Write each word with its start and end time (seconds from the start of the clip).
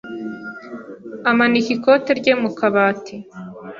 amanika 1.29 1.69
ikote 1.75 2.09
rye 2.19 2.33
mu 2.41 2.49
kabati. 2.57 3.15